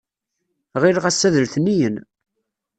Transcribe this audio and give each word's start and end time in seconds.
Ɣileɣ 0.81 1.05
ass-a 1.09 1.29
d 1.33 1.35
letniyen. 1.43 1.95